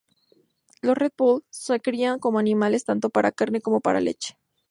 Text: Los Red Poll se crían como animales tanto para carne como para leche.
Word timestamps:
Los 0.81 0.97
Red 0.97 1.11
Poll 1.15 1.43
se 1.51 1.79
crían 1.79 2.17
como 2.17 2.39
animales 2.39 2.85
tanto 2.85 3.11
para 3.11 3.31
carne 3.31 3.61
como 3.61 3.81
para 3.81 4.01
leche. 4.01 4.35